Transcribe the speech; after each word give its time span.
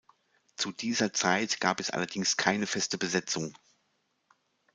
Zu 0.55 0.71
dieser 0.71 1.13
Zeit 1.13 1.59
gab 1.59 1.79
es 1.79 1.91
allerdings 1.91 2.35
keine 2.35 2.65
feste 2.65 2.97
Besetzung. 2.97 3.55